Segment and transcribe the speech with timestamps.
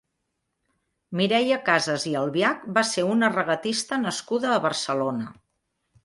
[1.19, 5.29] Mireia Casas i Albiach va ser una regatista nascuda a Barcelona.